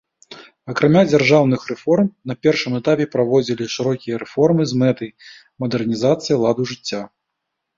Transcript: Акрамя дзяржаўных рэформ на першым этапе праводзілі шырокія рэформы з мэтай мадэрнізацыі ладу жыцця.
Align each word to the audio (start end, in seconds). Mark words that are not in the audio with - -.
Акрамя 0.71 1.01
дзяржаўных 1.09 1.65
рэформ 1.71 2.09
на 2.31 2.37
першым 2.47 2.77
этапе 2.79 3.05
праводзілі 3.17 3.67
шырокія 3.75 4.15
рэформы 4.25 4.63
з 4.73 4.81
мэтай 4.85 5.09
мадэрнізацыі 5.65 6.41
ладу 6.47 6.63
жыцця. 6.75 7.01